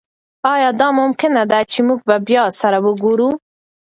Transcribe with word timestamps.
ایا 0.53 0.69
دا 0.79 0.87
ممکنه 0.99 1.41
ده 1.51 1.59
چې 1.71 1.79
موږ 1.87 1.99
بیا 2.27 2.43
سره 2.59 2.77
وګورو؟ 2.85 3.29